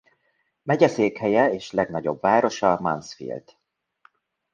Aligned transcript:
Megyeszékhelye 0.63 1.53
és 1.53 1.71
legnagyobb 1.71 2.21
városa 2.21 2.79
Mansfield. 2.81 3.43